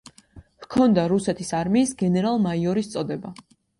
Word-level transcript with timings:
ჰქონდა 0.65 1.03
რუსეთის 1.11 1.51
არმიის 1.59 1.93
გენერალ-მაიორის 2.01 2.91
წოდება. 2.95 3.37